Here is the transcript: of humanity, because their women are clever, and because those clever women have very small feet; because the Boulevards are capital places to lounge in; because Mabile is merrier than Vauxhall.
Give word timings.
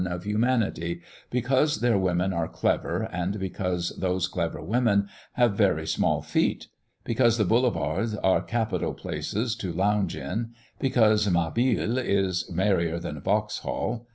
of 0.07 0.23
humanity, 0.23 0.99
because 1.29 1.79
their 1.79 1.95
women 1.95 2.33
are 2.33 2.47
clever, 2.47 3.03
and 3.11 3.37
because 3.39 3.89
those 3.99 4.27
clever 4.27 4.59
women 4.59 5.07
have 5.33 5.53
very 5.53 5.85
small 5.85 6.23
feet; 6.23 6.69
because 7.03 7.37
the 7.37 7.45
Boulevards 7.45 8.15
are 8.15 8.41
capital 8.41 8.95
places 8.95 9.55
to 9.55 9.71
lounge 9.71 10.15
in; 10.15 10.55
because 10.79 11.29
Mabile 11.29 11.99
is 11.99 12.49
merrier 12.51 12.97
than 12.97 13.21
Vauxhall. 13.21 14.07